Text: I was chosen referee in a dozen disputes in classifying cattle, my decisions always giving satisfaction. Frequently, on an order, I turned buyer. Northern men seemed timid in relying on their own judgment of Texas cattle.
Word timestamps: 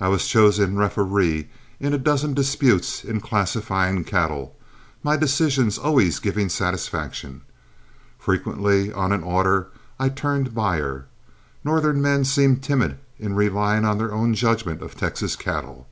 I 0.00 0.08
was 0.08 0.26
chosen 0.26 0.76
referee 0.76 1.48
in 1.78 1.94
a 1.94 1.96
dozen 1.96 2.34
disputes 2.34 3.04
in 3.04 3.20
classifying 3.20 4.02
cattle, 4.02 4.56
my 5.04 5.16
decisions 5.16 5.78
always 5.78 6.18
giving 6.18 6.48
satisfaction. 6.48 7.42
Frequently, 8.18 8.92
on 8.92 9.12
an 9.12 9.22
order, 9.22 9.68
I 10.00 10.08
turned 10.08 10.52
buyer. 10.52 11.06
Northern 11.62 12.02
men 12.02 12.24
seemed 12.24 12.60
timid 12.60 12.98
in 13.20 13.36
relying 13.36 13.84
on 13.84 13.98
their 13.98 14.12
own 14.12 14.34
judgment 14.34 14.82
of 14.82 14.96
Texas 14.96 15.36
cattle. 15.36 15.86